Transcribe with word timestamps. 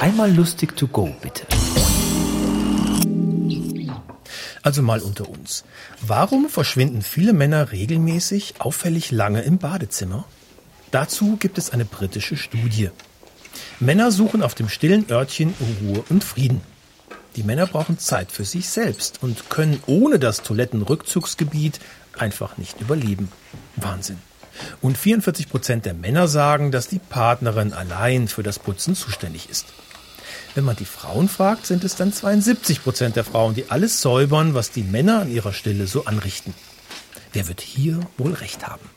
Einmal 0.00 0.30
lustig 0.30 0.76
to 0.76 0.86
go, 0.88 1.14
bitte. 1.22 1.46
Also 4.62 4.82
mal 4.82 5.00
unter 5.00 5.28
uns. 5.28 5.64
Warum 6.06 6.48
verschwinden 6.50 7.00
viele 7.00 7.32
Männer 7.32 7.72
regelmäßig 7.72 8.54
auffällig 8.58 9.10
lange 9.10 9.40
im 9.42 9.58
Badezimmer? 9.58 10.26
Dazu 10.90 11.36
gibt 11.36 11.56
es 11.56 11.70
eine 11.70 11.84
britische 11.84 12.36
Studie. 12.36 12.90
Männer 13.80 14.10
suchen 14.10 14.42
auf 14.42 14.54
dem 14.54 14.68
stillen 14.68 15.10
Örtchen 15.10 15.54
Ruhe 15.80 16.04
und 16.10 16.24
Frieden. 16.24 16.60
Die 17.36 17.42
Männer 17.42 17.66
brauchen 17.66 17.98
Zeit 17.98 18.32
für 18.32 18.44
sich 18.44 18.68
selbst 18.68 19.22
und 19.22 19.48
können 19.48 19.82
ohne 19.86 20.18
das 20.18 20.42
Toilettenrückzugsgebiet 20.42 21.80
einfach 22.18 22.58
nicht 22.58 22.80
überleben. 22.80 23.30
Wahnsinn. 23.76 24.18
Und 24.80 24.98
44 24.98 25.48
Prozent 25.48 25.86
der 25.86 25.94
Männer 25.94 26.28
sagen, 26.28 26.70
dass 26.70 26.88
die 26.88 26.98
Partnerin 26.98 27.72
allein 27.72 28.28
für 28.28 28.42
das 28.42 28.58
Putzen 28.58 28.94
zuständig 28.94 29.48
ist. 29.50 29.66
Wenn 30.56 30.64
man 30.64 30.74
die 30.74 30.86
Frauen 30.86 31.28
fragt, 31.28 31.66
sind 31.66 31.84
es 31.84 31.96
dann 31.96 32.14
72 32.14 32.82
Prozent 32.82 33.14
der 33.14 33.24
Frauen, 33.24 33.54
die 33.54 33.70
alles 33.70 34.00
säubern, 34.00 34.54
was 34.54 34.70
die 34.70 34.84
Männer 34.84 35.20
an 35.20 35.30
ihrer 35.30 35.52
Stelle 35.52 35.86
so 35.86 36.06
anrichten. 36.06 36.54
Wer 37.34 37.46
wird 37.46 37.60
hier 37.60 38.00
wohl 38.16 38.32
recht 38.32 38.66
haben? 38.66 38.88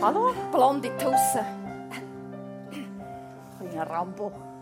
Hallo? 0.00 0.34
Blonde 0.50 0.88
Tusse. 0.96 1.44
Kleiner 3.58 3.90
Rambo. 3.90 4.53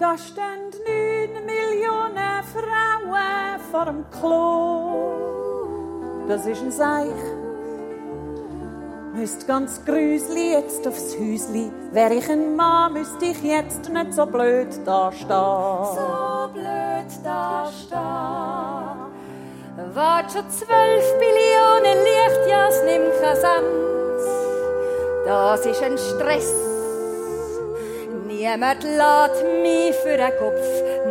Da 0.00 0.16
stehen 0.16 0.72
neun 0.86 1.44
Millionen 1.44 2.42
Frauen 2.54 3.60
vor 3.70 3.84
dem 3.84 4.06
Klo. 4.10 6.24
Das 6.26 6.46
ist 6.46 6.62
ein 6.62 6.72
Seich. 6.72 7.12
Müsst 9.12 9.46
ganz 9.46 9.84
grüsli 9.84 10.52
jetzt 10.52 10.88
aufs 10.88 11.14
Häusli. 11.18 11.70
Wär 11.92 12.12
ich 12.12 12.30
ein 12.30 12.56
Mann, 12.56 12.94
müsste 12.94 13.26
ich 13.26 13.42
jetzt 13.42 13.90
nicht 13.90 14.14
so 14.14 14.24
blöd 14.24 14.68
da 14.86 15.12
stehen. 15.12 15.28
So 15.28 16.48
blöd 16.54 17.10
da 17.22 17.70
stehen. 17.70 17.98
Wart 19.94 20.32
schon 20.32 20.48
zwölf 20.48 21.18
Billionen 21.18 21.98
Lichtjahrs, 22.04 22.82
nimm 22.86 23.02
kein 23.20 23.36
Sand. 23.36 23.66
Das 25.26 25.66
ist 25.66 25.82
ein 25.82 25.98
Stress. 25.98 26.79
Niemand 28.40 28.82
lädt 28.84 29.62
mich 29.62 29.94
für 29.96 30.16
den 30.16 30.32
Kopf, 30.38 30.64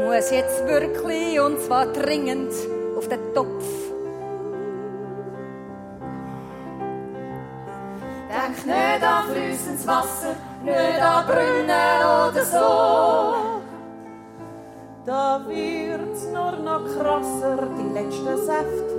muss 0.03 0.31
jetzt 0.31 0.65
wirklich 0.67 1.39
und 1.39 1.59
zwar 1.61 1.85
dringend 1.85 2.51
auf 2.97 3.07
den 3.07 3.19
Topf. 3.35 3.63
Denk 8.29 8.65
nicht 8.65 9.03
an 9.03 9.29
fließendes 9.31 9.85
Wasser, 9.85 10.35
nicht 10.63 10.99
an 10.99 11.25
Brunnen 11.27 12.29
oder 12.31 12.45
so. 12.45 13.61
Da 15.05 15.39
wird's 15.47 16.25
nur 16.33 16.53
noch 16.53 16.83
krasser, 16.97 17.67
die 17.77 17.93
letzten 17.93 18.37
Säfte. 18.37 18.95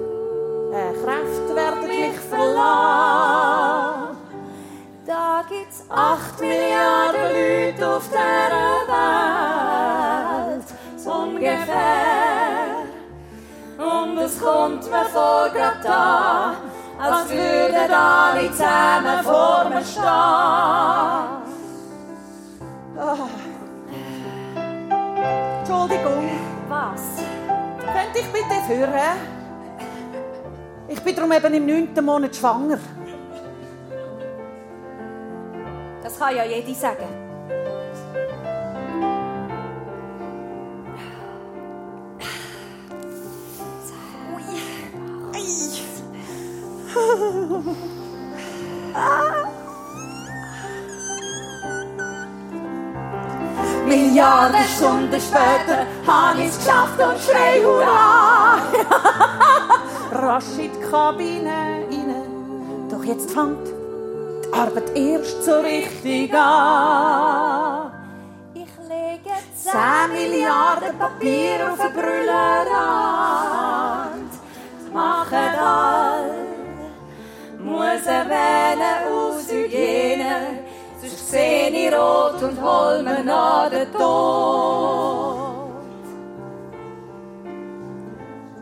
Äh, 0.73 0.93
Kräfte 1.03 1.57
werden 1.57 1.89
mich 1.89 2.21
verlassen. 2.21 3.10
Gibt's 5.51 5.83
acht 5.89 6.39
Milliarden 6.41 7.33
Leute 7.33 7.89
auf 7.89 8.07
dieser 8.07 8.87
Welt, 10.47 10.65
so 10.97 11.13
ungefähr. 11.13 12.87
Und 13.77 14.19
es 14.19 14.41
kommt 14.41 14.89
mir 14.89 15.05
vor, 15.07 15.49
grad 15.53 15.85
da, 15.85 16.55
als 17.01 17.31
würden 17.31 17.93
alle 17.93 18.53
zusammen 18.53 19.25
vor 19.25 19.69
mir 19.69 19.85
stehen. 19.85 20.05
Ah. 22.97 23.29
Entschuldigung, 25.59 26.31
Was? 26.69 27.03
könnte 27.93 28.21
ich 28.21 28.27
bitte 28.27 28.63
führen? 28.69 29.19
Ich 30.87 31.01
bin 31.03 31.17
darum 31.17 31.33
eben 31.33 31.55
im 31.55 31.67
neunten 31.67 32.05
Monat 32.05 32.37
schwanger. 32.37 32.79
Das 36.03 36.19
kann 36.19 36.35
ja 36.35 36.45
jede 36.45 36.75
sagen. 36.75 37.05
Milliarden 53.87 54.65
Stunden 54.77 55.21
später 55.21 55.87
habe 56.07 56.43
ich's 56.43 56.59
geschafft 56.59 57.01
und 57.01 57.19
schrei 57.21 57.61
Hurra! 57.65 58.59
Rasch 60.13 60.59
in 60.59 60.73
die 60.73 60.81
Kabine 60.91 61.51
rein. 61.51 62.89
Doch 62.89 63.05
jetzt 63.05 63.31
fängt 63.31 63.80
Arbeit 64.53 64.97
erst 64.97 65.45
so 65.45 65.61
richtig 65.61 66.35
an. 66.35 67.93
Ich 68.55 68.73
lege 68.89 69.35
10 69.55 69.73
Milliarden 70.13 70.99
Papier 70.99 71.73
auf 71.73 71.79
den 71.79 71.93
Brüllerrand. 71.93 72.71
Machen 74.93 75.55
all, 75.59 76.31
muss 77.59 78.05
erwähnen 78.07 79.07
aus 79.09 79.51
Hygiene, 79.51 80.65
sonst 81.01 81.31
seh 81.31 81.69
ich 81.69 81.93
rot 81.93 82.43
und 82.43 82.61
hol 82.61 83.03
mir 83.05 83.33
an 83.33 83.71
den 83.71 83.93
Tod. 83.93 85.21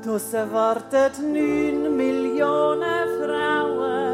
Draussen 0.05 0.53
warten 0.53 1.33
neun 1.33 1.97
Millionen 1.97 3.09
Frauen 3.21 4.08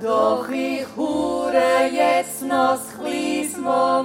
Doch 0.00 0.48
ich 0.48 0.86
hure 0.96 1.90
jetzt 1.92 2.42
noch 2.42 2.78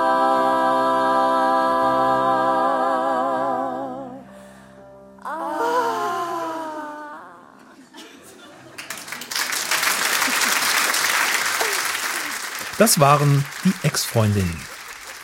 Das 12.78 12.98
waren 13.00 13.44
die 13.64 13.72
Ex-Freundinnen. 13.82 14.60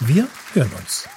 Wir 0.01 0.29
hören 0.53 0.73
uns. 0.79 1.09